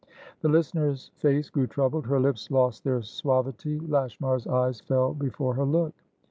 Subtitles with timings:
[0.41, 3.79] The listener's face grew troubled; her lips lost their suavity.
[3.81, 5.93] Lashmar's eyes fell before her look.